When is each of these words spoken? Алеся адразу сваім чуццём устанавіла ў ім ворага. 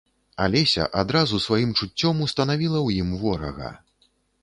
Алеся 0.45 0.87
адразу 1.01 1.43
сваім 1.47 1.75
чуццём 1.79 2.25
устанавіла 2.29 2.79
ў 2.87 3.07
ім 3.07 3.17
ворага. 3.25 3.69